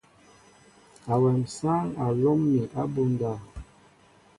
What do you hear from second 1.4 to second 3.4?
sááŋ a lóm mi abunda.